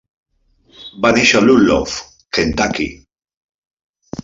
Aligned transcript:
Va 1.05 1.11
néixer 1.17 1.41
a 1.41 1.43
Ludlow, 1.43 1.85
Kentucky. 2.39 2.91